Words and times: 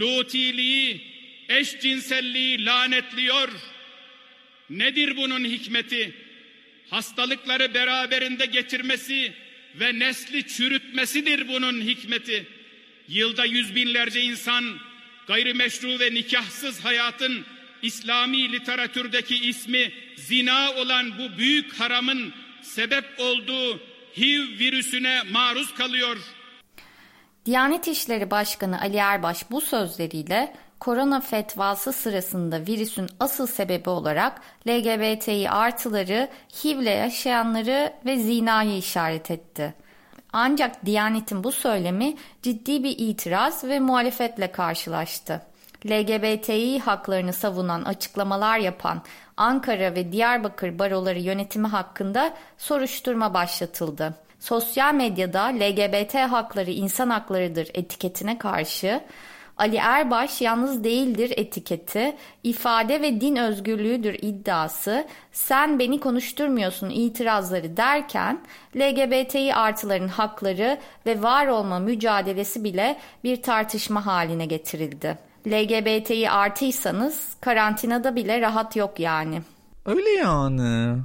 lutiliği, 0.00 1.00
eşcinselliği 1.48 2.64
lanetliyor. 2.64 3.48
Nedir 4.70 5.16
bunun 5.16 5.44
hikmeti? 5.44 6.14
Hastalıkları 6.90 7.74
beraberinde 7.74 8.46
getirmesi 8.46 9.32
ve 9.74 9.98
nesli 9.98 10.46
çürütmesidir 10.46 11.48
bunun 11.48 11.80
hikmeti. 11.80 12.46
Yılda 13.08 13.44
yüz 13.44 13.74
binlerce 13.74 14.20
insan 14.20 14.78
gayrimeşru 15.26 16.00
ve 16.00 16.14
nikahsız 16.14 16.84
hayatın 16.84 17.44
İslami 17.82 18.52
literatürdeki 18.52 19.36
ismi 19.36 19.92
zina 20.16 20.72
olan 20.74 21.18
bu 21.18 21.38
büyük 21.38 21.72
haramın 21.80 22.32
sebep 22.62 23.04
olduğu 23.18 23.80
HIV 24.16 24.58
virüsüne 24.58 25.22
maruz 25.30 25.74
kalıyor. 25.74 26.16
Diyanet 27.46 27.88
İşleri 27.88 28.30
Başkanı 28.30 28.80
Ali 28.80 28.96
Erbaş 28.96 29.50
bu 29.50 29.60
sözleriyle 29.60 30.54
korona 30.80 31.20
fetvası 31.20 31.92
sırasında 31.92 32.60
virüsün 32.66 33.08
asıl 33.20 33.46
sebebi 33.46 33.90
olarak 33.90 34.40
LGBTİ 34.68 35.50
artıları, 35.50 36.28
HIV'le 36.64 36.86
yaşayanları 36.86 37.92
ve 38.06 38.16
zinayı 38.16 38.76
işaret 38.76 39.30
etti. 39.30 39.74
Ancak 40.32 40.86
Diyanet'in 40.86 41.44
bu 41.44 41.52
söylemi 41.52 42.16
ciddi 42.42 42.84
bir 42.84 42.98
itiraz 42.98 43.64
ve 43.64 43.80
muhalefetle 43.80 44.52
karşılaştı. 44.52 45.42
LGBTİ 45.86 46.80
haklarını 46.80 47.32
savunan 47.32 47.82
açıklamalar 47.82 48.58
yapan 48.58 49.02
Ankara 49.36 49.94
ve 49.94 50.12
Diyarbakır 50.12 50.78
baroları 50.78 51.18
yönetimi 51.18 51.66
hakkında 51.66 52.34
soruşturma 52.58 53.34
başlatıldı. 53.34 54.14
Sosyal 54.42 54.94
medyada 54.94 55.42
LGBT 55.44 56.14
hakları 56.14 56.70
insan 56.70 57.10
haklarıdır 57.10 57.68
etiketine 57.74 58.38
karşı 58.38 59.00
Ali 59.56 59.76
Erbaş 59.76 60.40
yalnız 60.40 60.84
değildir 60.84 61.32
etiketi, 61.36 62.16
ifade 62.42 63.02
ve 63.02 63.20
din 63.20 63.36
özgürlüğüdür 63.36 64.14
iddiası, 64.22 65.06
sen 65.32 65.78
beni 65.78 66.00
konuşturmuyorsun 66.00 66.90
itirazları 66.90 67.76
derken 67.76 68.40
LGBTİ 68.76 69.54
artıların 69.54 70.08
hakları 70.08 70.78
ve 71.06 71.22
var 71.22 71.46
olma 71.46 71.78
mücadelesi 71.78 72.64
bile 72.64 72.98
bir 73.24 73.42
tartışma 73.42 74.06
haline 74.06 74.46
getirildi. 74.46 75.18
LGBTİ 75.46 76.30
artıysanız 76.30 77.36
karantinada 77.40 78.16
bile 78.16 78.40
rahat 78.40 78.76
yok 78.76 79.00
yani. 79.00 79.42
Öyle 79.86 80.10
yani. 80.10 80.98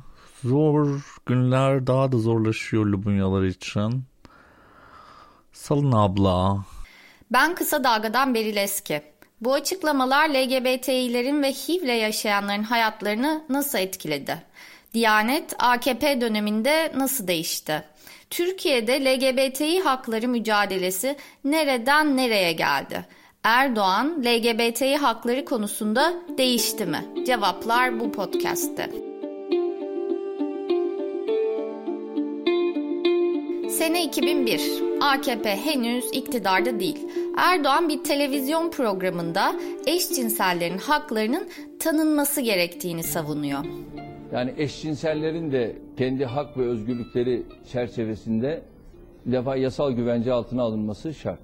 Zor 0.43 1.16
günler 1.27 1.87
daha 1.87 2.11
da 2.11 2.17
zorlaşıyor 2.17 2.85
Lubunyalar 2.85 3.43
için. 3.43 4.03
Salın 5.53 5.91
abla. 5.91 6.57
Ben 7.31 7.55
Kısa 7.55 7.83
Dalga'dan 7.83 8.33
Beril 8.33 8.57
Eski. 8.57 9.01
Bu 9.41 9.53
açıklamalar 9.53 10.29
LGBTİ'lerin 10.29 11.43
ve 11.43 11.51
HIV'le 11.51 12.01
yaşayanların 12.01 12.63
hayatlarını 12.63 13.43
nasıl 13.49 13.77
etkiledi? 13.77 14.43
Diyanet 14.93 15.55
AKP 15.59 16.21
döneminde 16.21 16.91
nasıl 16.95 17.27
değişti? 17.27 17.83
Türkiye'de 18.29 19.05
LGBTİ 19.05 19.79
hakları 19.79 20.27
mücadelesi 20.27 21.15
nereden 21.43 22.17
nereye 22.17 22.51
geldi? 22.51 23.05
Erdoğan 23.43 24.23
LGBTİ 24.25 24.97
hakları 24.97 25.45
konusunda 25.45 26.13
değişti 26.37 26.85
mi? 26.85 27.05
Cevaplar 27.25 27.99
bu 27.99 28.11
podcast'te. 28.11 29.16
Sene 33.77 34.03
2001. 34.03 34.61
AKP 35.01 35.49
henüz 35.49 36.05
iktidarda 36.13 36.79
değil. 36.79 37.07
Erdoğan 37.37 37.89
bir 37.89 38.03
televizyon 38.03 38.71
programında 38.71 39.55
eşcinsellerin 39.87 40.77
haklarının 40.77 41.47
tanınması 41.79 42.41
gerektiğini 42.41 43.03
savunuyor. 43.03 43.65
Yani 44.33 44.53
eşcinsellerin 44.57 45.51
de 45.51 45.75
kendi 45.97 46.25
hak 46.25 46.57
ve 46.57 46.67
özgürlükleri 46.67 47.43
çerçevesinde 47.71 48.61
bir 49.25 49.31
defa 49.31 49.55
yasal 49.55 49.91
güvence 49.91 50.33
altına 50.33 50.61
alınması 50.61 51.13
şart. 51.13 51.39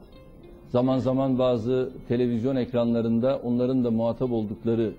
Zaman 0.70 1.00
zaman 1.00 1.40
bazı 1.40 1.92
televizyon 2.08 2.56
ekranlarında 2.56 3.42
onların 3.44 3.84
da 3.84 3.92
muhatap 3.92 4.32
oldukları 4.32 4.94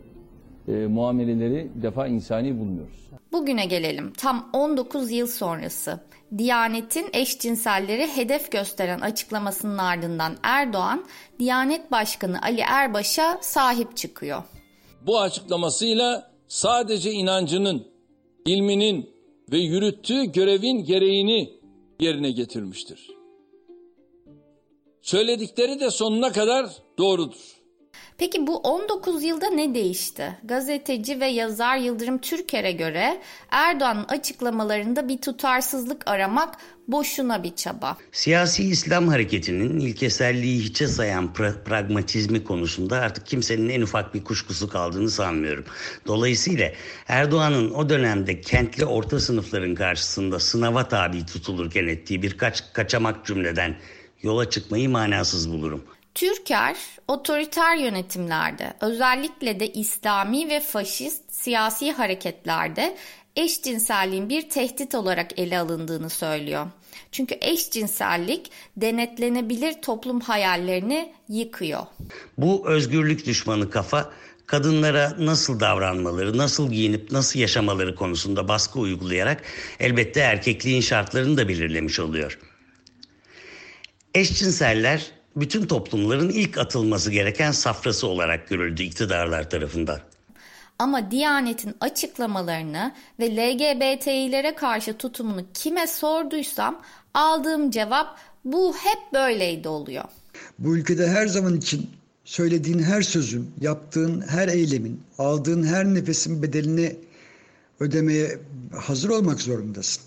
e, 0.68 0.72
muameleleri 0.72 1.70
defa 1.82 2.06
insani 2.06 2.58
bulmuyoruz. 2.60 3.04
Bugüne 3.32 3.66
gelelim. 3.66 4.12
Tam 4.12 4.50
19 4.52 5.10
yıl 5.10 5.26
sonrası. 5.26 6.00
Diyanet'in 6.38 7.06
eşcinselleri 7.12 8.16
hedef 8.16 8.52
gösteren 8.52 9.00
açıklamasının 9.00 9.78
ardından 9.78 10.36
Erdoğan, 10.42 11.04
Diyanet 11.38 11.90
Başkanı 11.92 12.42
Ali 12.42 12.60
Erbaş'a 12.60 13.38
sahip 13.40 13.96
çıkıyor. 13.96 14.42
Bu 15.06 15.20
açıklamasıyla 15.20 16.30
sadece 16.48 17.12
inancının, 17.12 17.86
ilminin 18.46 19.10
ve 19.52 19.58
yürüttüğü 19.58 20.24
görevin 20.24 20.84
gereğini 20.84 21.50
yerine 22.00 22.30
getirmiştir. 22.30 23.10
Söyledikleri 25.02 25.80
de 25.80 25.90
sonuna 25.90 26.32
kadar 26.32 26.66
doğrudur. 26.98 27.63
Peki 28.18 28.46
bu 28.46 28.56
19 28.56 29.24
yılda 29.24 29.50
ne 29.50 29.74
değişti? 29.74 30.38
Gazeteci 30.44 31.20
ve 31.20 31.26
yazar 31.26 31.76
Yıldırım 31.76 32.18
Türker'e 32.18 32.72
göre 32.72 33.20
Erdoğan'ın 33.50 34.04
açıklamalarında 34.04 35.08
bir 35.08 35.18
tutarsızlık 35.18 36.02
aramak 36.06 36.54
boşuna 36.88 37.42
bir 37.42 37.54
çaba. 37.54 37.96
Siyasi 38.12 38.62
İslam 38.64 39.08
hareketinin 39.08 39.80
ilkeselliği 39.80 40.60
hiçe 40.60 40.88
sayan 40.88 41.30
pra- 41.34 41.64
pragmatizmi 41.64 42.44
konusunda 42.44 42.96
artık 42.96 43.26
kimsenin 43.26 43.68
en 43.68 43.82
ufak 43.82 44.14
bir 44.14 44.24
kuşkusu 44.24 44.68
kaldığını 44.68 45.10
sanmıyorum. 45.10 45.64
Dolayısıyla 46.06 46.70
Erdoğan'ın 47.08 47.70
o 47.70 47.88
dönemde 47.88 48.40
kentli 48.40 48.84
orta 48.84 49.20
sınıfların 49.20 49.74
karşısında 49.74 50.40
sınava 50.40 50.88
tabi 50.88 51.26
tutulurken 51.26 51.86
ettiği 51.86 52.22
birkaç 52.22 52.72
kaçamak 52.72 53.26
cümleden 53.26 53.76
yola 54.22 54.50
çıkmayı 54.50 54.88
manasız 54.88 55.50
bulurum. 55.50 55.84
Türker, 56.14 56.76
otoriter 57.08 57.76
yönetimlerde, 57.76 58.74
özellikle 58.80 59.60
de 59.60 59.72
İslami 59.72 60.48
ve 60.48 60.60
faşist 60.60 61.22
siyasi 61.28 61.92
hareketlerde 61.92 62.96
eşcinselliğin 63.36 64.28
bir 64.28 64.48
tehdit 64.48 64.94
olarak 64.94 65.38
ele 65.38 65.58
alındığını 65.58 66.10
söylüyor. 66.10 66.66
Çünkü 67.12 67.38
eşcinsellik 67.40 68.50
denetlenebilir 68.76 69.82
toplum 69.82 70.20
hayallerini 70.20 71.12
yıkıyor. 71.28 71.82
Bu 72.38 72.68
özgürlük 72.68 73.26
düşmanı 73.26 73.70
kafa 73.70 74.12
kadınlara 74.46 75.16
nasıl 75.18 75.60
davranmaları, 75.60 76.38
nasıl 76.38 76.70
giyinip 76.70 77.12
nasıl 77.12 77.38
yaşamaları 77.40 77.94
konusunda 77.94 78.48
baskı 78.48 78.78
uygulayarak 78.78 79.42
elbette 79.80 80.20
erkekliğin 80.20 80.80
şartlarını 80.80 81.36
da 81.36 81.48
belirlemiş 81.48 82.00
oluyor. 82.00 82.38
Eşcinseller 84.14 85.12
bütün 85.36 85.66
toplumların 85.66 86.28
ilk 86.28 86.58
atılması 86.58 87.10
gereken 87.10 87.52
safrası 87.52 88.06
olarak 88.06 88.48
görüldü 88.48 88.82
iktidarlar 88.82 89.50
tarafından. 89.50 90.00
Ama 90.78 91.10
Diyanet'in 91.10 91.74
açıklamalarını 91.80 92.92
ve 93.20 93.36
LGBT'lere 93.36 94.54
karşı 94.54 94.96
tutumunu 94.96 95.44
kime 95.54 95.86
sorduysam 95.86 96.82
aldığım 97.14 97.70
cevap 97.70 98.18
bu 98.44 98.74
hep 98.76 99.12
böyleydi 99.12 99.68
oluyor. 99.68 100.04
Bu 100.58 100.76
ülkede 100.76 101.08
her 101.08 101.26
zaman 101.26 101.56
için 101.56 101.90
söylediğin 102.24 102.82
her 102.82 103.02
sözün, 103.02 103.50
yaptığın 103.60 104.24
her 104.28 104.48
eylemin, 104.48 105.02
aldığın 105.18 105.62
her 105.62 105.84
nefesin 105.84 106.42
bedelini 106.42 106.96
ödemeye 107.80 108.38
hazır 108.80 109.08
olmak 109.08 109.40
zorundasın. 109.40 110.02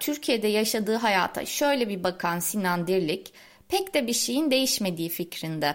Türkiye'de 0.00 0.48
yaşadığı 0.48 0.96
hayata 0.96 1.46
şöyle 1.46 1.88
bir 1.88 2.04
bakan 2.04 2.38
Sinan 2.38 2.86
Dirlik, 2.86 3.32
pek 3.72 3.94
de 3.94 4.06
bir 4.06 4.12
şeyin 4.12 4.50
değişmediği 4.50 5.08
fikrinde. 5.08 5.74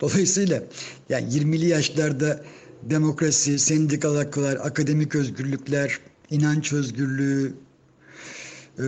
Dolayısıyla 0.00 0.62
yani 1.08 1.34
20'li 1.34 1.66
yaşlarda 1.66 2.44
demokrasi, 2.82 3.58
sendikal 3.58 4.16
haklar, 4.16 4.56
akademik 4.56 5.14
özgürlükler, 5.14 5.98
inanç 6.30 6.72
özgürlüğü, 6.72 7.54
e, 8.78 8.86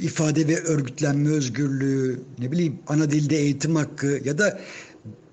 ifade 0.00 0.48
ve 0.48 0.60
örgütlenme 0.60 1.30
özgürlüğü, 1.30 2.20
ne 2.38 2.52
bileyim 2.52 2.78
ana 2.86 3.10
dilde 3.10 3.36
eğitim 3.36 3.76
hakkı 3.76 4.20
ya 4.24 4.38
da 4.38 4.60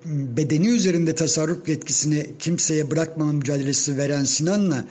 bedeni 0.05 0.67
üzerinde 0.67 1.15
tasarruf 1.15 1.69
yetkisini 1.69 2.25
kimseye 2.39 2.91
bırakmama 2.91 3.33
mücadelesi 3.33 3.97
veren 3.97 4.23
Sinan'la 4.23 4.85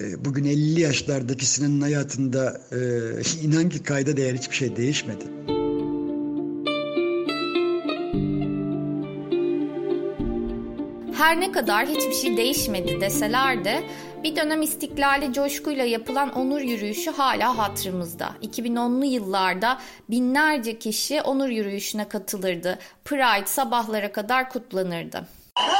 e, 0.00 0.24
bugün 0.24 0.44
50 0.44 0.80
yaşlardaki 0.80 1.46
Sinan'ın 1.46 1.80
hayatında 1.80 2.60
e, 2.72 2.78
inan 3.42 3.68
ki 3.68 3.82
kayda 3.82 4.16
değer 4.16 4.34
hiçbir 4.34 4.56
şey 4.56 4.76
değişmedi. 4.76 5.24
Her 11.18 11.40
ne 11.40 11.52
kadar 11.52 11.86
hiçbir 11.86 12.14
şey 12.14 12.36
değişmedi 12.36 13.00
deseler 13.00 13.64
de 13.64 13.82
Bir 14.22 14.36
dönem 14.36 14.62
istiklali 14.62 15.32
coşkuyla 15.32 15.84
yapılan 15.84 16.32
onur 16.32 16.60
yürüyüşü 16.60 17.10
hala 17.10 17.58
hatırımızda. 17.58 18.30
2010'lu 18.42 19.04
yıllarda 19.04 19.78
binlerce 20.10 20.78
kişi 20.78 21.22
onur 21.22 21.48
yürüyüşüne 21.48 22.08
katılırdı. 22.08 22.78
Pride 23.04 23.46
sabahlara 23.46 24.12
kadar 24.12 24.50
kutlanırdı. 24.50 25.26
Ama 25.56 25.78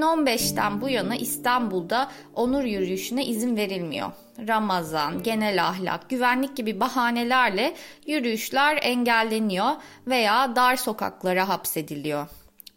2015'ten 0.00 0.80
bu 0.80 0.88
yana 0.88 1.16
İstanbul'da 1.16 2.10
onur 2.34 2.64
yürüyüşüne 2.64 3.26
izin 3.26 3.56
verilmiyor. 3.56 4.12
Ramazan, 4.48 5.22
genel 5.22 5.66
ahlak, 5.66 6.10
güvenlik 6.10 6.56
gibi 6.56 6.80
bahanelerle 6.80 7.74
yürüyüşler 8.06 8.78
engelleniyor 8.82 9.70
veya 10.06 10.56
dar 10.56 10.76
sokaklara 10.76 11.48
hapsediliyor. 11.48 12.26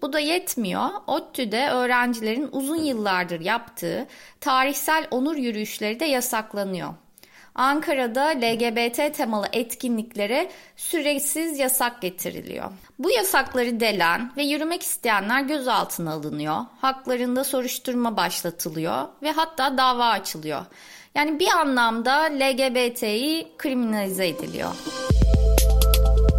Bu 0.02 0.14
da 0.14 0.20
yetmiyor. 0.20 0.90
ODTÜ'de 1.08 1.70
öğrencilerin 1.70 2.50
uzun 2.52 2.84
yıllardır 2.84 3.40
yaptığı 3.40 4.08
tarihsel 4.42 5.08
onur 5.12 5.36
yürüyüşleri 5.36 6.00
de 6.00 6.06
yasaklanıyor. 6.06 6.94
Ankara'da 7.56 8.26
LGBT 8.26 9.16
temalı 9.16 9.48
etkinliklere 9.54 10.52
süresiz 10.76 11.60
yasak 11.60 12.02
getiriliyor. 12.02 12.72
Bu 13.00 13.12
yasakları 13.12 13.80
delen 13.80 14.32
ve 14.38 14.44
yürümek 14.44 14.84
isteyenler 14.84 15.42
gözaltına 15.42 16.14
alınıyor. 16.14 16.58
Haklarında 16.82 17.44
soruşturma 17.44 18.18
başlatılıyor 18.18 19.08
ve 19.24 19.32
hatta 19.32 19.78
dava 19.78 20.06
açılıyor. 20.06 20.66
Yani 21.16 21.40
bir 21.40 21.48
anlamda 21.48 22.22
LGBT'yi 22.22 23.48
kriminalize 23.58 24.28
ediliyor. 24.28 24.70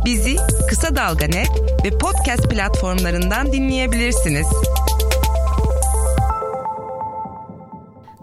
Bizi 0.05 0.37
Kısa 0.69 0.97
Dalga 0.97 1.27
Net 1.27 1.51
ve 1.85 1.99
podcast 1.99 2.51
platformlarından 2.51 3.53
dinleyebilirsiniz. 3.53 4.47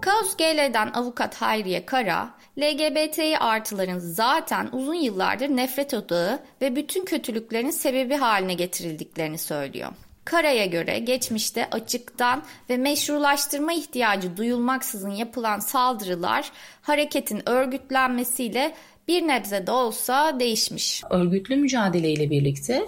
Kaos 0.02 0.38
GL'den 0.38 0.92
avukat 0.94 1.36
Hayriye 1.36 1.86
Kara, 1.86 2.30
LGBTİ 2.60 3.38
artıların 3.38 4.00
zaten 4.00 4.70
uzun 4.72 4.94
yıllardır 4.94 5.50
nefret 5.50 5.94
odağı 5.94 6.40
ve 6.62 6.76
bütün 6.76 7.06
kötülüklerin 7.06 7.70
sebebi 7.70 8.16
haline 8.16 8.54
getirildiklerini 8.54 9.38
söylüyor. 9.38 9.92
Kara'ya 10.26 10.66
göre 10.66 11.00
geçmişte 11.00 11.70
açıktan 11.70 12.44
ve 12.70 12.78
meşrulaştırma 12.78 13.74
ihtiyacı 13.74 14.38
duyulmaksızın 14.38 15.10
yapılan 15.10 15.60
saldırılar 15.60 16.52
hareketin 16.82 17.50
örgütlenmesiyle 17.50 18.76
bir 19.08 19.28
nebze 19.28 19.68
de 19.68 19.72
olsa 19.72 20.40
değişmiş. 20.40 21.04
Örgütlü 21.10 21.56
mücadeleyle 21.56 22.30
birlikte 22.30 22.86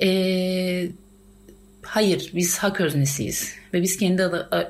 ee, 0.00 0.88
hayır 1.82 2.30
biz 2.34 2.58
hak 2.58 2.80
öznesiyiz 2.80 3.54
ve 3.74 3.82
biz 3.82 3.96
kendi 3.96 4.22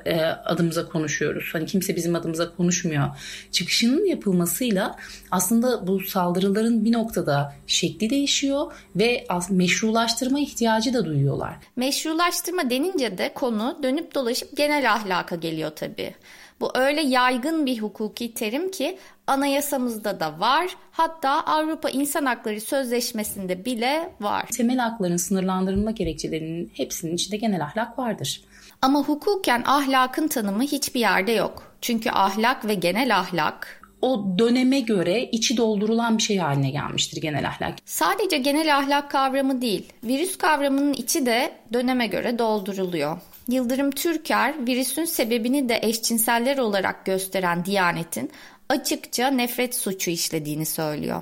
e, 0.05 0.21
adımıza 0.25 0.89
konuşuyoruz. 0.89 1.49
Hani 1.53 1.65
kimse 1.65 1.95
bizim 1.95 2.15
adımıza 2.15 2.55
konuşmuyor. 2.55 3.07
Çıkışının 3.51 4.05
yapılmasıyla 4.05 4.97
aslında 5.31 5.87
bu 5.87 5.99
saldırıların 5.99 6.85
bir 6.85 6.93
noktada 6.93 7.53
şekli 7.67 8.09
değişiyor 8.09 8.73
ve 8.95 9.27
meşrulaştırma 9.49 10.39
ihtiyacı 10.39 10.93
da 10.93 11.05
duyuyorlar. 11.05 11.55
Meşrulaştırma 11.75 12.69
denince 12.69 13.17
de 13.17 13.33
konu 13.33 13.79
dönüp 13.83 14.15
dolaşıp 14.15 14.57
genel 14.57 14.93
ahlaka 14.93 15.35
geliyor 15.35 15.71
tabii. 15.75 16.15
Bu 16.61 16.71
öyle 16.75 17.01
yaygın 17.01 17.65
bir 17.65 17.79
hukuki 17.79 18.33
terim 18.33 18.71
ki 18.71 18.97
anayasamızda 19.27 20.19
da 20.19 20.39
var. 20.39 20.75
Hatta 20.91 21.29
Avrupa 21.29 21.89
İnsan 21.89 22.25
Hakları 22.25 22.61
Sözleşmesi'nde 22.61 23.65
bile 23.65 24.13
var. 24.19 24.45
Temel 24.57 24.77
hakların 24.77 25.17
sınırlandırılma 25.17 25.91
gerekçelerinin 25.91 26.71
hepsinin 26.73 27.15
içinde 27.15 27.37
genel 27.37 27.63
ahlak 27.63 27.99
vardır. 27.99 28.41
Ama 28.81 28.99
hukuken 28.99 29.63
ahlakın 29.65 30.27
tanımı 30.27 30.63
hiçbir 30.63 30.99
yerde 30.99 31.31
yok. 31.31 31.75
Çünkü 31.81 32.09
ahlak 32.09 32.67
ve 32.67 32.73
genel 32.73 33.17
ahlak 33.19 33.83
o 34.03 34.25
döneme 34.39 34.79
göre 34.79 35.23
içi 35.31 35.57
doldurulan 35.57 36.17
bir 36.17 36.23
şey 36.23 36.37
haline 36.37 36.69
gelmiştir 36.69 37.21
genel 37.21 37.47
ahlak. 37.47 37.73
Sadece 37.85 38.37
genel 38.37 38.77
ahlak 38.77 39.11
kavramı 39.11 39.61
değil, 39.61 39.93
virüs 40.03 40.37
kavramının 40.37 40.93
içi 40.93 41.25
de 41.25 41.51
döneme 41.73 42.07
göre 42.07 42.39
dolduruluyor. 42.39 43.17
Yıldırım 43.49 43.91
Türker 43.91 44.67
virüsün 44.67 45.05
sebebini 45.05 45.69
de 45.69 45.79
eşcinseller 45.81 46.57
olarak 46.57 47.05
gösteren 47.05 47.65
Diyanet'in 47.65 48.31
açıkça 48.69 49.27
nefret 49.27 49.75
suçu 49.75 50.11
işlediğini 50.11 50.65
söylüyor. 50.65 51.21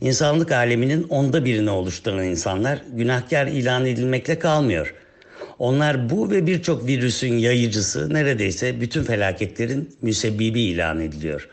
İnsanlık 0.00 0.52
aleminin 0.52 1.02
onda 1.02 1.44
birini 1.44 1.70
oluşturan 1.70 2.24
insanlar 2.24 2.82
günahkar 2.92 3.46
ilan 3.46 3.86
edilmekle 3.86 4.38
kalmıyor. 4.38 4.94
Onlar 5.58 6.10
bu 6.10 6.30
ve 6.30 6.46
birçok 6.46 6.86
virüsün 6.86 7.32
yayıcısı 7.32 8.14
neredeyse 8.14 8.80
bütün 8.80 9.04
felaketlerin 9.04 9.96
müsebbibi 10.02 10.60
ilan 10.60 11.00
ediliyor. 11.00 11.48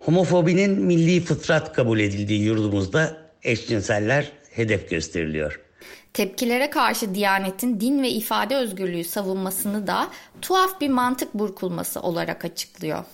Homofobinin 0.00 0.82
milli 0.82 1.20
fıtrat 1.20 1.72
kabul 1.72 2.00
edildiği 2.00 2.42
yurdumuzda 2.42 3.16
eşcinseller 3.42 4.32
hedef 4.50 4.90
gösteriliyor. 4.90 5.63
Tepkilere 6.12 6.70
karşı 6.70 7.14
Diyanet'in 7.14 7.80
din 7.80 8.02
ve 8.02 8.10
ifade 8.10 8.56
özgürlüğü 8.56 9.04
savunmasını 9.04 9.86
da 9.86 10.08
tuhaf 10.42 10.80
bir 10.80 10.88
mantık 10.88 11.34
burkulması 11.34 12.00
olarak 12.00 12.44
açıklıyor. 12.44 13.04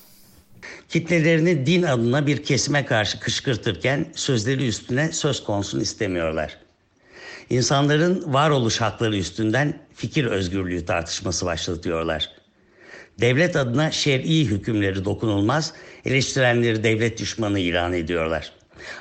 Kitlelerini 0.88 1.66
din 1.66 1.82
adına 1.82 2.26
bir 2.26 2.44
kesime 2.44 2.84
karşı 2.86 3.20
kışkırtırken 3.20 4.06
sözleri 4.14 4.68
üstüne 4.68 5.12
söz 5.12 5.44
konsun 5.44 5.80
istemiyorlar. 5.80 6.58
İnsanların 7.50 8.34
varoluş 8.34 8.80
hakları 8.80 9.16
üstünden 9.16 9.78
fikir 9.94 10.24
özgürlüğü 10.24 10.86
tartışması 10.86 11.46
başlatıyorlar. 11.46 12.30
Devlet 13.20 13.56
adına 13.56 13.90
şer'i 13.90 14.44
hükümleri 14.44 15.04
dokunulmaz, 15.04 15.72
eleştirenleri 16.04 16.84
devlet 16.84 17.18
düşmanı 17.18 17.58
ilan 17.58 17.92
ediyorlar. 17.92 18.52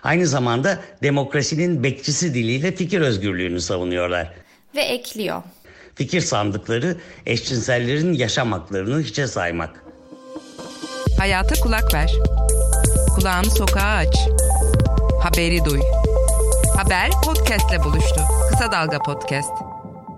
Aynı 0.04 0.28
zamanda 0.28 0.80
demokrasinin 1.04 1.84
bekçisi 1.84 2.34
diliyle 2.34 2.76
fikir 2.76 3.02
özgürlüğünü 3.02 3.62
savunuyorlar. 3.62 4.34
Ve 4.76 4.82
ekliyor. 4.82 5.44
Fikir 5.96 6.22
sandıkları 6.22 6.98
eşcinsellerin 7.26 8.14
yaşam 8.14 8.52
haklarını 8.52 9.02
hiçe 9.02 9.28
saymak. 9.28 9.84
Hayata 11.18 11.56
kulak 11.56 11.94
ver. 11.94 12.12
Kulağını 13.16 13.52
sokağa 13.52 13.96
aç. 13.96 14.16
Haberi 15.24 15.66
duy. 15.66 15.80
Haber 16.78 17.10
podcastle 17.26 17.84
buluştu. 17.84 18.22
Kısa 18.50 18.72
Dalga 18.72 19.00
Podcast. 19.00 19.52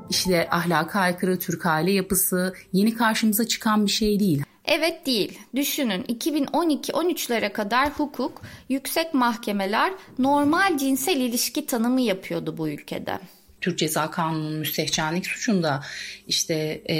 İşte 0.09 0.47
ahlaka 0.51 0.99
aykırı 0.99 1.39
Türk 1.39 1.65
aile 1.65 1.91
yapısı 1.91 2.53
yeni 2.73 2.95
karşımıza 2.95 3.47
çıkan 3.47 3.85
bir 3.85 3.91
şey 3.91 4.19
değil. 4.19 4.43
Evet 4.73 5.05
değil. 5.05 5.39
Düşünün 5.55 6.03
2012-13'lere 6.03 7.53
kadar 7.53 7.89
hukuk, 7.89 8.41
yüksek 8.69 9.13
mahkemeler 9.13 9.93
normal 10.19 10.77
cinsel 10.77 11.17
ilişki 11.17 11.65
tanımı 11.65 12.01
yapıyordu 12.01 12.57
bu 12.57 12.69
ülkede. 12.69 13.19
Türk 13.61 13.77
Ceza 13.77 14.11
Kanunu'nun 14.11 14.53
müstehcenlik 14.53 15.25
suçunda 15.25 15.83
işte 16.27 16.81
e, 16.89 16.97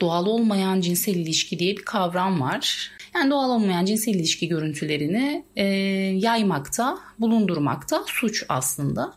doğal 0.00 0.26
olmayan 0.26 0.80
cinsel 0.80 1.14
ilişki 1.14 1.58
diye 1.58 1.76
bir 1.76 1.84
kavram 1.84 2.40
var. 2.40 2.90
Yani 3.14 3.30
doğal 3.30 3.50
olmayan 3.50 3.84
cinsel 3.84 4.14
ilişki 4.14 4.48
görüntülerini 4.48 5.44
e, 5.56 5.64
yaymakta, 6.14 6.98
bulundurmakta 7.18 8.04
suç 8.06 8.44
aslında. 8.48 9.14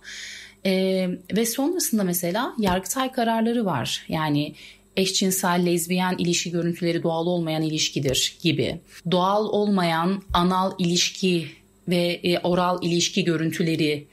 E, 0.65 0.71
ve 1.35 1.45
sonrasında 1.45 2.03
mesela 2.03 2.53
Yargıtay 2.57 3.11
kararları 3.11 3.65
var. 3.65 4.05
Yani 4.07 4.55
eşcinsel, 4.97 5.65
lezbiyen 5.65 6.15
ilişki 6.17 6.51
görüntüleri 6.51 7.03
doğal 7.03 7.27
olmayan 7.27 7.61
ilişkidir 7.61 8.37
gibi. 8.41 8.79
Doğal 9.11 9.45
olmayan 9.45 10.23
anal 10.33 10.71
ilişki 10.79 11.47
ve 11.87 12.19
e, 12.23 12.39
oral 12.39 12.83
ilişki 12.83 13.23
görüntüleri 13.23 14.07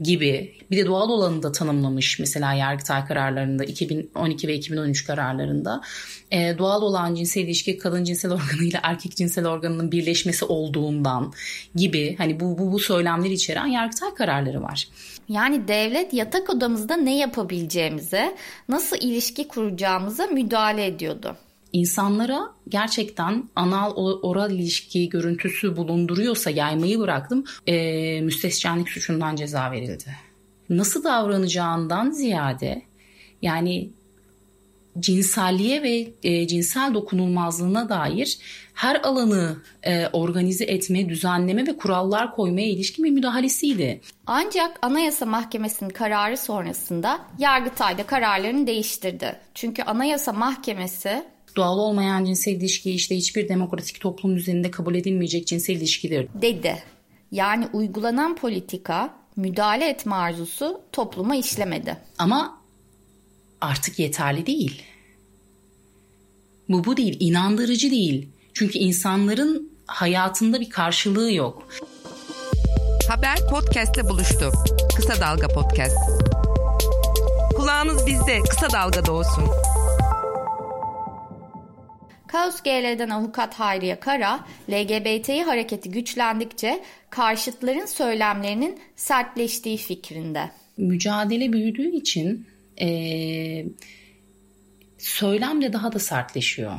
gibi 0.00 0.54
bir 0.70 0.76
de 0.76 0.86
doğal 0.86 1.10
olanı 1.10 1.42
da 1.42 1.52
tanımlamış 1.52 2.18
mesela 2.18 2.54
Yargıtay 2.54 3.06
kararlarında 3.06 3.64
2012 3.64 4.48
ve 4.48 4.54
2013 4.54 5.06
kararlarında 5.06 5.80
e, 6.30 6.58
doğal 6.58 6.82
olan 6.82 7.14
cinsel 7.14 7.42
ilişki 7.42 7.78
kadın 7.78 8.04
cinsel 8.04 8.32
organı 8.32 8.64
ile 8.64 8.80
erkek 8.82 9.16
cinsel 9.16 9.46
organının 9.46 9.92
birleşmesi 9.92 10.44
olduğundan 10.44 11.32
gibi 11.74 12.14
hani 12.18 12.40
bu, 12.40 12.58
bu, 12.58 12.72
bu 12.72 12.78
söylemleri 12.78 13.32
içeren 13.32 13.66
Yargıtay 13.66 14.14
kararları 14.14 14.62
var. 14.62 14.88
Yani 15.28 15.68
devlet 15.68 16.14
yatak 16.14 16.50
odamızda 16.50 16.96
ne 16.96 17.18
yapabileceğimize, 17.18 18.36
nasıl 18.68 18.96
ilişki 19.00 19.48
kuracağımıza 19.48 20.26
müdahale 20.26 20.86
ediyordu. 20.86 21.36
İnsanlara 21.72 22.40
gerçekten 22.68 23.44
anal 23.56 23.90
oral 23.96 24.50
ilişki 24.50 25.08
görüntüsü 25.08 25.76
bulunduruyorsa 25.76 26.50
yaymayı 26.50 26.98
bıraktım 26.98 27.44
e, 27.66 28.20
müstescenlik 28.20 28.88
suçundan 28.88 29.36
ceza 29.36 29.70
verildi. 29.70 30.16
Nasıl 30.70 31.04
davranacağından 31.04 32.10
ziyade 32.10 32.82
Yani 33.42 33.90
cinselliğe 34.98 35.82
ve 35.82 36.12
e, 36.22 36.46
cinsel 36.46 36.94
dokunulmazlığına 36.94 37.88
dair 37.88 38.38
her 38.74 39.00
alanı 39.02 39.56
e, 39.82 40.06
organize 40.06 40.64
etme, 40.64 41.08
düzenleme 41.08 41.66
ve 41.66 41.76
kurallar 41.76 42.34
koymaya 42.34 42.66
ilişkin 42.66 43.04
bir 43.04 43.10
müdahalesiydi. 43.10 44.00
Ancak 44.26 44.78
Anayasa 44.82 45.26
Mahkemesi'nin 45.26 45.90
kararı 45.90 46.36
sonrasında 46.36 47.20
Yargıtay 47.38 47.98
da 47.98 48.06
kararlarını 48.06 48.66
değiştirdi. 48.66 49.40
Çünkü 49.54 49.82
Anayasa 49.82 50.32
Mahkemesi 50.32 51.24
doğal 51.56 51.78
olmayan 51.78 52.24
cinsel 52.24 52.52
ilişki 52.52 52.90
işte 52.90 53.16
hiçbir 53.16 53.48
demokratik 53.48 54.00
toplum 54.00 54.36
üzerinde 54.36 54.70
kabul 54.70 54.94
edilmeyecek 54.94 55.46
cinsel 55.46 55.76
ilişkidir 55.76 56.28
dedi. 56.34 56.82
Yani 57.32 57.66
uygulanan 57.72 58.36
politika 58.36 59.14
müdahale 59.36 59.88
etme 59.88 60.14
arzusu 60.14 60.80
topluma 60.92 61.36
işlemedi. 61.36 61.96
Ama 62.18 62.60
artık 63.60 63.98
yeterli 63.98 64.46
değil. 64.46 64.82
Bu 66.68 66.84
bu 66.84 66.96
değil, 66.96 67.16
inandırıcı 67.20 67.90
değil. 67.90 68.28
Çünkü 68.54 68.78
insanların 68.78 69.72
hayatında 69.86 70.60
bir 70.60 70.70
karşılığı 70.70 71.32
yok. 71.32 71.68
Haber 73.08 73.38
podcast'te 73.50 74.08
buluştu. 74.08 74.52
Kısa 74.96 75.20
Dalga 75.20 75.48
Podcast. 75.48 75.96
Kulağınız 77.56 78.06
bizde, 78.06 78.38
Kısa 78.50 78.72
Dalga'da 78.72 79.12
olsun. 79.12 79.44
Kaos 82.32 82.62
GL'den 82.62 83.10
avukat 83.10 83.54
Hayriye 83.54 84.00
Kara, 84.00 84.40
LGBTİ 84.70 85.42
hareketi 85.42 85.90
güçlendikçe 85.90 86.82
karşıtların 87.10 87.86
söylemlerinin 87.86 88.78
sertleştiği 88.96 89.76
fikrinde. 89.76 90.50
Mücadele 90.76 91.52
büyüdüğü 91.52 91.96
için 91.96 92.46
ee, 92.80 93.66
söylem 94.98 95.62
de 95.62 95.72
daha 95.72 95.92
da 95.92 95.98
sertleşiyor. 95.98 96.72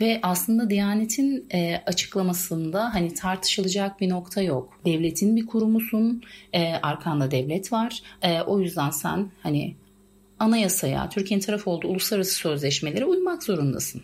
Ve 0.00 0.20
aslında 0.22 0.70
Diyanet'in 0.70 1.46
e, 1.54 1.82
açıklamasında 1.86 2.94
hani 2.94 3.14
tartışılacak 3.14 4.00
bir 4.00 4.08
nokta 4.08 4.42
yok. 4.42 4.80
Devletin 4.84 5.36
bir 5.36 5.46
kurumusun, 5.46 6.22
e, 6.52 6.72
arkanda 6.72 7.30
devlet 7.30 7.72
var. 7.72 8.02
E, 8.22 8.40
o 8.40 8.60
yüzden 8.60 8.90
sen 8.90 9.30
hani 9.42 9.74
anayasaya, 10.38 11.08
Türkiye'nin 11.08 11.44
taraf 11.44 11.68
olduğu 11.68 11.88
uluslararası 11.88 12.34
sözleşmelere 12.34 13.04
uymak 13.04 13.42
zorundasın. 13.42 14.02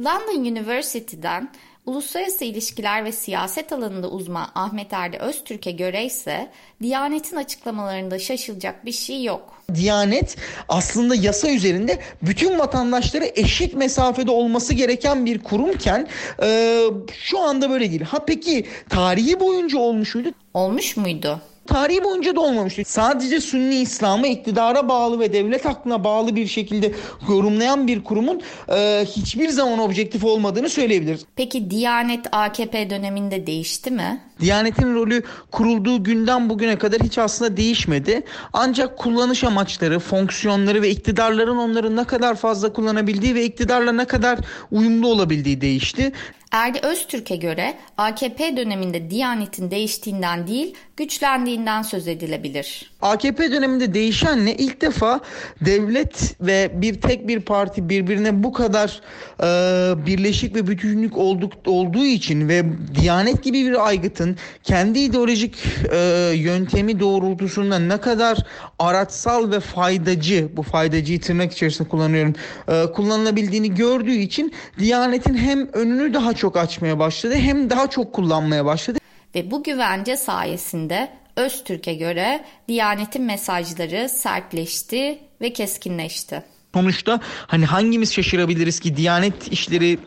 London 0.00 0.40
University'den 0.40 1.50
Uluslararası 1.86 2.44
ilişkiler 2.44 3.04
ve 3.04 3.12
siyaset 3.12 3.72
alanında 3.72 4.10
uzman 4.10 4.48
Ahmet 4.54 4.92
Erdi 4.92 5.16
Öztürk'e 5.16 5.70
göre 5.70 6.04
ise 6.04 6.50
Diyanet'in 6.82 7.36
açıklamalarında 7.36 8.18
şaşılacak 8.18 8.86
bir 8.86 8.92
şey 8.92 9.24
yok. 9.24 9.62
Diyanet 9.74 10.36
aslında 10.68 11.14
yasa 11.14 11.50
üzerinde 11.50 11.98
bütün 12.22 12.58
vatandaşlara 12.58 13.24
eşit 13.34 13.74
mesafede 13.74 14.30
olması 14.30 14.74
gereken 14.74 15.26
bir 15.26 15.42
kurumken 15.42 16.08
e, 16.42 16.80
şu 17.12 17.38
anda 17.40 17.70
böyle 17.70 17.90
değil. 17.90 18.02
Ha 18.02 18.24
peki 18.26 18.66
tarihi 18.88 19.40
boyunca 19.40 19.78
olmuş 19.78 20.14
muydu? 20.14 20.30
Olmuş 20.54 20.96
muydu? 20.96 21.40
Tarihi 21.66 22.04
boyunca 22.04 22.36
da 22.36 22.40
olmamıştı. 22.40 22.82
Sadece 22.86 23.40
Sünni 23.40 23.74
İslam'ı 23.74 24.26
iktidara 24.26 24.88
bağlı 24.88 25.20
ve 25.20 25.32
devlet 25.32 25.66
aklına 25.66 26.04
bağlı 26.04 26.36
bir 26.36 26.46
şekilde 26.46 26.92
yorumlayan 27.28 27.86
bir 27.86 28.04
kurumun 28.04 28.42
e, 28.68 29.04
hiçbir 29.06 29.48
zaman 29.48 29.78
objektif 29.78 30.24
olmadığını 30.24 30.68
söyleyebiliriz. 30.68 31.20
Peki 31.36 31.70
Diyanet 31.70 32.26
AKP 32.32 32.90
döneminde 32.90 33.46
değişti 33.46 33.90
mi? 33.90 34.20
Diyanet'in 34.40 34.94
rolü 34.94 35.22
kurulduğu 35.50 36.04
günden 36.04 36.48
bugüne 36.48 36.78
kadar 36.78 37.00
hiç 37.00 37.18
aslında 37.18 37.56
değişmedi. 37.56 38.22
Ancak 38.52 38.98
kullanış 38.98 39.44
amaçları, 39.44 39.98
fonksiyonları 39.98 40.82
ve 40.82 40.90
iktidarların 40.90 41.56
onları 41.56 41.96
ne 41.96 42.04
kadar 42.04 42.34
fazla 42.34 42.72
kullanabildiği 42.72 43.34
ve 43.34 43.44
iktidarla 43.44 43.92
ne 43.92 44.04
kadar 44.04 44.38
uyumlu 44.70 45.08
olabildiği 45.08 45.60
değişti. 45.60 46.12
Erdi 46.50 46.78
Öztürk'e 46.82 47.36
göre 47.36 47.74
AKP 47.96 48.56
döneminde 48.56 49.10
Diyanet'in 49.10 49.70
değiştiğinden 49.70 50.46
değil 50.46 50.74
güçlendiğinden 50.96 51.82
söz 51.82 52.08
edilebilir. 52.08 52.90
AKP 53.02 53.52
döneminde 53.52 53.94
değişen 53.94 54.46
ne? 54.46 54.54
İlk 54.54 54.80
defa 54.80 55.20
devlet 55.60 56.34
ve 56.40 56.70
bir 56.74 57.00
tek 57.00 57.28
bir 57.28 57.40
parti 57.40 57.88
birbirine 57.88 58.42
bu 58.42 58.52
kadar 58.52 59.00
e, 59.40 60.06
birleşik 60.06 60.54
ve 60.54 60.66
bütünlük 60.66 61.16
olduk, 61.16 61.52
olduğu 61.66 62.04
için 62.04 62.48
ve 62.48 62.64
Diyanet 63.00 63.42
gibi 63.42 63.66
bir 63.66 63.86
aygıtın 63.86 64.36
kendi 64.62 64.98
ideolojik 64.98 65.56
e, 65.92 66.32
yöntemi 66.34 67.00
doğrultusunda 67.00 67.78
ne 67.78 67.96
kadar 67.96 68.38
araçsal 68.78 69.50
ve 69.50 69.60
faydacı, 69.60 70.48
bu 70.56 70.62
faydacıyı 70.62 71.20
tırnak 71.20 71.52
içerisinde 71.52 71.88
kullanıyorum, 71.88 72.34
e, 72.68 72.92
kullanılabildiğini 72.92 73.74
gördüğü 73.74 74.16
için 74.16 74.52
Diyanet'in 74.78 75.34
hem 75.34 75.68
önünü 75.72 76.14
daha 76.14 76.35
çok 76.36 76.56
açmaya 76.56 76.98
başladı 76.98 77.34
hem 77.34 77.70
daha 77.70 77.90
çok 77.90 78.12
kullanmaya 78.12 78.64
başladı. 78.64 78.98
Ve 79.34 79.50
bu 79.50 79.62
güvence 79.62 80.16
sayesinde 80.16 81.08
Öztürk'e 81.36 81.94
göre 81.94 82.44
Diyanet'in 82.68 83.22
mesajları 83.22 84.08
sertleşti 84.08 85.18
ve 85.40 85.52
keskinleşti. 85.52 86.42
Sonuçta 86.74 87.20
hani 87.46 87.66
hangimiz 87.66 88.12
şaşırabiliriz 88.12 88.80
ki 88.80 88.96
Diyanet 88.96 89.52
işleri 89.52 89.98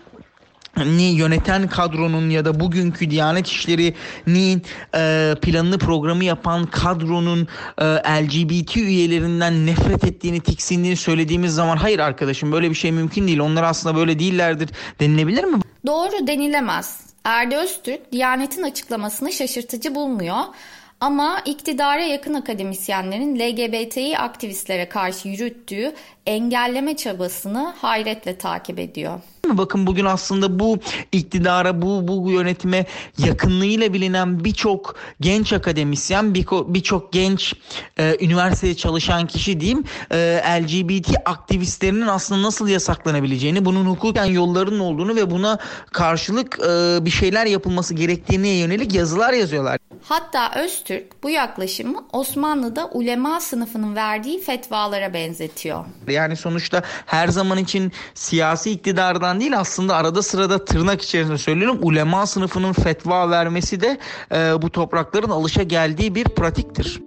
ni 0.85 1.03
yöneten 1.03 1.67
kadronun 1.67 2.29
ya 2.29 2.45
da 2.45 2.59
bugünkü 2.59 3.09
Diyanet 3.09 3.47
İşleri'nin 3.47 4.61
e, 4.95 5.35
planını 5.41 5.77
programı 5.77 6.23
yapan 6.23 6.65
kadronun 6.65 7.47
e, 7.77 7.85
LGBT 7.85 8.77
üyelerinden 8.77 9.65
nefret 9.65 10.03
ettiğini, 10.03 10.39
tiksindiğini 10.39 10.97
söylediğimiz 10.97 11.53
zaman 11.53 11.77
hayır 11.77 11.99
arkadaşım 11.99 12.51
böyle 12.51 12.69
bir 12.69 12.75
şey 12.75 12.91
mümkün 12.91 13.27
değil. 13.27 13.39
Onlar 13.39 13.63
aslında 13.63 13.95
böyle 13.95 14.19
değillerdir 14.19 14.69
denilebilir 14.99 15.43
mi? 15.43 15.59
Doğru 15.85 16.27
denilemez. 16.27 16.99
Erdi 17.23 17.55
Öztürk 17.55 18.11
Diyanet'in 18.11 18.63
açıklamasını 18.63 19.31
şaşırtıcı 19.31 19.95
bulmuyor. 19.95 20.37
Ama 21.01 21.41
iktidara 21.45 22.01
yakın 22.01 22.33
akademisyenlerin 22.33 23.39
LGBTİ 23.39 24.17
aktivistlere 24.17 24.89
karşı 24.89 25.27
yürüttüğü 25.27 25.93
engelleme 26.25 26.97
çabasını 26.97 27.73
hayretle 27.81 28.37
takip 28.37 28.79
ediyor. 28.79 29.19
Bakın 29.45 29.87
bugün 29.87 30.05
aslında 30.05 30.59
bu 30.59 30.77
iktidara, 31.11 31.81
bu 31.81 32.07
bu 32.07 32.31
yönetime 32.31 32.85
yakınlığıyla 33.17 33.93
bilinen 33.93 34.43
birçok 34.43 34.95
genç 35.21 35.53
akademisyen, 35.53 36.33
birçok 36.67 37.13
genç 37.13 37.53
e, 37.99 38.25
üniversitede 38.25 38.75
çalışan 38.75 39.27
kişi 39.27 39.59
diyeyim, 39.59 39.83
e, 40.11 40.41
LGBT 40.63 41.09
aktivistlerinin 41.25 42.07
aslında 42.07 42.41
nasıl 42.41 42.67
yasaklanabileceğini, 42.67 43.65
bunun 43.65 43.85
hukuken 43.85 44.25
yollarının 44.25 44.79
olduğunu 44.79 45.15
ve 45.15 45.31
buna 45.31 45.59
karşılık 45.91 46.59
e, 46.59 47.05
bir 47.05 47.11
şeyler 47.11 47.45
yapılması 47.45 47.93
gerektiğine 47.93 48.49
yönelik 48.49 48.93
yazılar 48.93 49.33
yazıyorlar. 49.33 49.78
Hatta 50.03 50.51
Öztürk 50.63 51.23
bu 51.23 51.29
yaklaşımı 51.29 52.05
Osmanlı'da 52.13 52.89
ulema 52.93 53.39
sınıfının 53.39 53.95
verdiği 53.95 54.41
fetvalara 54.41 55.13
benzetiyor. 55.13 55.85
Yani 56.07 56.35
sonuçta 56.35 56.83
her 57.05 57.27
zaman 57.27 57.57
için 57.57 57.91
siyasi 58.13 58.71
iktidardan 58.71 59.39
değil 59.39 59.59
aslında 59.59 59.95
arada 59.95 60.21
sırada 60.21 60.65
tırnak 60.65 61.01
içerisinde 61.01 61.37
söylüyorum 61.37 61.79
ulema 61.81 62.25
sınıfının 62.25 62.73
fetva 62.73 63.29
vermesi 63.29 63.81
de 63.81 63.97
e, 64.31 64.61
bu 64.61 64.69
toprakların 64.69 65.29
alışa 65.29 65.63
geldiği 65.63 66.15
bir 66.15 66.23
pratiktir. 66.23 67.01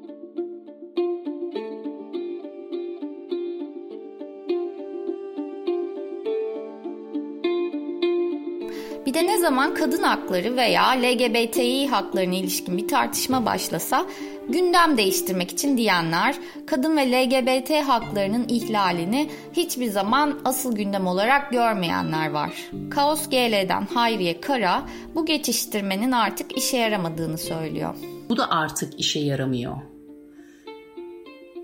Bir 9.06 9.14
de 9.14 9.26
ne 9.26 9.38
zaman 9.38 9.74
kadın 9.74 10.02
hakları 10.02 10.56
veya 10.56 10.88
LGBTİ 10.88 11.88
haklarına 11.88 12.34
ilişkin 12.34 12.76
bir 12.76 12.88
tartışma 12.88 13.46
başlasa 13.46 14.06
gündem 14.48 14.96
değiştirmek 14.96 15.50
için 15.50 15.76
diyenler 15.76 16.36
kadın 16.66 16.96
ve 16.96 17.12
LGBT 17.12 17.70
haklarının 17.70 18.48
ihlalini 18.48 19.30
hiçbir 19.52 19.86
zaman 19.86 20.40
asıl 20.44 20.76
gündem 20.76 21.06
olarak 21.06 21.50
görmeyenler 21.50 22.30
var. 22.30 22.52
Kaos 22.90 23.28
GL'den 23.30 23.86
Hayriye 23.94 24.40
Kara 24.40 24.82
bu 25.14 25.26
geçiştirmenin 25.26 26.12
artık 26.12 26.58
işe 26.58 26.76
yaramadığını 26.76 27.38
söylüyor. 27.38 27.94
Bu 28.28 28.36
da 28.36 28.50
artık 28.50 29.00
işe 29.00 29.20
yaramıyor. 29.20 29.76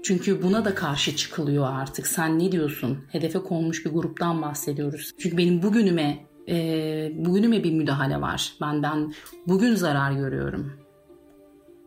Çünkü 0.02 0.42
buna 0.42 0.64
da 0.64 0.74
karşı 0.74 1.16
çıkılıyor 1.16 1.66
artık. 1.72 2.06
Sen 2.06 2.38
ne 2.38 2.52
diyorsun? 2.52 2.98
Hedefe 3.12 3.38
konmuş 3.38 3.86
bir 3.86 3.90
gruptan 3.90 4.42
bahsediyoruz. 4.42 5.12
Çünkü 5.18 5.36
benim 5.36 5.62
bugünüme 5.62 6.27
e, 6.48 7.12
bugünüme 7.14 7.64
bir 7.64 7.72
müdahale 7.72 8.20
var. 8.20 8.52
Ben 8.60 8.82
ben 8.82 9.14
bugün 9.46 9.74
zarar 9.74 10.12
görüyorum. 10.12 10.72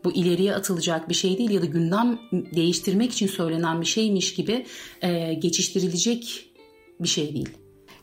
Bu 0.03 0.11
ileriye 0.11 0.55
atılacak 0.55 1.09
bir 1.09 1.13
şey 1.13 1.37
değil 1.37 1.49
ya 1.49 1.61
da 1.61 1.65
gündem 1.65 2.19
değiştirmek 2.31 3.11
için 3.13 3.27
söylenen 3.27 3.81
bir 3.81 3.85
şeymiş 3.85 4.33
gibi 4.33 4.65
e, 5.01 5.33
geçiştirilecek 5.33 6.51
bir 6.99 7.07
şey 7.07 7.33
değil. 7.33 7.49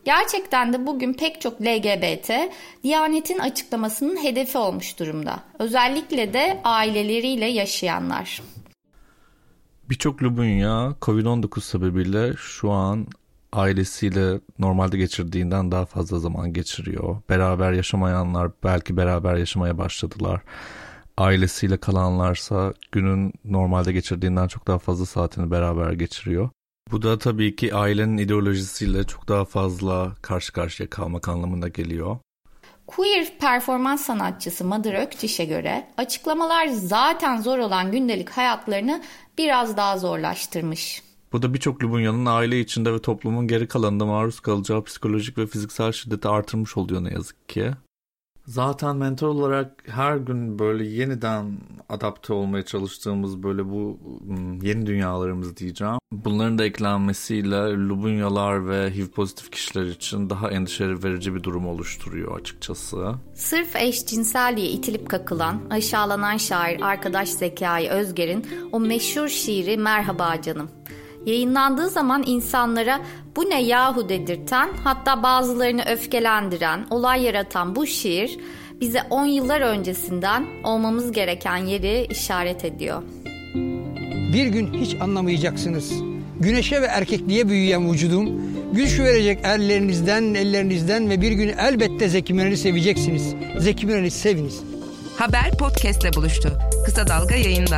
Gerçekten 0.05 0.73
de 0.73 0.87
bugün 0.87 1.13
pek 1.13 1.41
çok 1.41 1.61
LGBT 1.61 2.31
Diyanet'in 2.83 3.39
açıklamasının 3.39 4.23
hedefi 4.23 4.57
olmuş 4.57 4.99
durumda. 4.99 5.43
Özellikle 5.59 6.33
de 6.33 6.61
aileleriyle 6.63 7.45
yaşayanlar. 7.45 8.41
Birçok 9.89 10.23
Lubunya 10.23 10.95
Covid-19 11.01 11.61
sebebiyle 11.61 12.33
şu 12.37 12.71
an 12.71 13.07
ailesiyle 13.53 14.39
normalde 14.59 14.97
geçirdiğinden 14.97 15.71
daha 15.71 15.85
fazla 15.85 16.19
zaman 16.19 16.53
geçiriyor. 16.53 17.21
Beraber 17.29 17.71
yaşamayanlar 17.71 18.51
belki 18.63 18.97
beraber 18.97 19.35
yaşamaya 19.35 19.77
başladılar. 19.77 20.41
Ailesiyle 21.17 21.77
kalanlarsa 21.77 22.73
günün 22.91 23.33
normalde 23.45 23.91
geçirdiğinden 23.91 24.47
çok 24.47 24.67
daha 24.67 24.79
fazla 24.79 25.05
saatini 25.05 25.51
beraber 25.51 25.91
geçiriyor. 25.91 26.49
Bu 26.91 27.01
da 27.01 27.17
tabii 27.17 27.55
ki 27.55 27.75
ailenin 27.75 28.17
ideolojisiyle 28.17 29.03
çok 29.03 29.27
daha 29.27 29.45
fazla 29.45 30.15
karşı 30.21 30.53
karşıya 30.53 30.89
kalmak 30.89 31.27
anlamına 31.27 31.67
geliyor. 31.67 32.17
Queer 32.87 33.37
performans 33.39 34.05
sanatçısı 34.05 34.65
Mother 34.65 35.03
Ökçiş'e 35.03 35.45
göre 35.45 35.87
açıklamalar 35.97 36.67
zaten 36.67 37.41
zor 37.41 37.57
olan 37.57 37.91
gündelik 37.91 38.29
hayatlarını 38.29 39.03
biraz 39.37 39.77
daha 39.77 39.97
zorlaştırmış. 39.97 41.08
Bu 41.33 41.41
da 41.41 41.53
birçok 41.53 41.83
Lubunya'nın 41.83 42.25
aile 42.25 42.59
içinde 42.59 42.93
ve 42.93 42.99
toplumun 42.99 43.47
geri 43.47 43.67
kalanında 43.67 44.05
maruz 44.05 44.39
kalacağı 44.39 44.83
psikolojik 44.83 45.37
ve 45.37 45.47
fiziksel 45.47 45.91
şiddeti 45.91 46.27
artırmış 46.27 46.77
oluyor 46.77 47.03
ne 47.03 47.13
yazık 47.13 47.49
ki. 47.49 47.71
Zaten 48.49 48.95
mentor 48.95 49.27
olarak 49.27 49.83
her 49.87 50.17
gün 50.17 50.59
böyle 50.59 50.85
yeniden 50.85 51.57
adapte 51.89 52.33
olmaya 52.33 52.65
çalıştığımız 52.65 53.43
böyle 53.43 53.65
bu 53.65 53.99
hmm, 54.25 54.61
yeni 54.61 54.85
dünyalarımız 54.85 55.57
diyeceğim. 55.57 55.97
Bunların 56.11 56.57
da 56.57 56.65
eklenmesiyle 56.65 57.55
Lubunyalar 57.73 58.69
ve 58.69 58.95
HIV 58.95 59.07
pozitif 59.07 59.51
kişiler 59.51 59.85
için 59.85 60.29
daha 60.29 60.51
endişe 60.51 61.03
verici 61.03 61.35
bir 61.35 61.43
durum 61.43 61.67
oluşturuyor 61.67 62.39
açıkçası. 62.39 63.15
Sırf 63.33 63.75
eşcinselliğe 63.75 64.69
itilip 64.69 65.09
kakılan, 65.09 65.61
aşağılanan 65.69 66.37
şair 66.37 66.81
arkadaş 66.81 67.29
Zekai 67.29 67.89
Özger'in 67.89 68.45
o 68.71 68.79
meşhur 68.79 69.27
şiiri 69.27 69.77
Merhaba 69.77 70.41
Canım 70.41 70.69
yayınlandığı 71.25 71.89
zaman 71.89 72.23
insanlara 72.27 73.01
bu 73.35 73.49
ne 73.49 73.61
yahu 73.61 74.09
dedirten 74.09 74.69
hatta 74.83 75.23
bazılarını 75.23 75.83
öfkelendiren, 75.83 76.85
olay 76.89 77.23
yaratan 77.23 77.75
bu 77.75 77.87
şiir 77.87 78.37
bize 78.81 79.01
10 79.09 79.25
yıllar 79.25 79.61
öncesinden 79.61 80.45
olmamız 80.63 81.11
gereken 81.11 81.57
yeri 81.57 82.07
işaret 82.09 82.65
ediyor. 82.65 83.03
Bir 84.33 84.47
gün 84.47 84.73
hiç 84.73 84.95
anlamayacaksınız. 85.01 85.93
Güneşe 86.39 86.81
ve 86.81 86.85
erkekliğe 86.85 87.49
büyüyen 87.49 87.91
vücudum, 87.91 88.29
güç 88.73 88.99
verecek 88.99 89.39
ellerinizden, 89.43 90.33
ellerinizden 90.33 91.09
ve 91.09 91.21
bir 91.21 91.31
gün 91.31 91.47
elbette 91.57 92.09
Zeki 92.09 92.33
Müren'i 92.33 92.57
seveceksiniz. 92.57 93.35
Zeki 93.57 93.85
Müren'i 93.85 94.11
seviniz. 94.11 94.63
Haber 95.17 95.57
podcastle 95.59 96.13
buluştu. 96.13 96.49
Kısa 96.85 97.07
Dalga 97.07 97.35
yayında. 97.35 97.77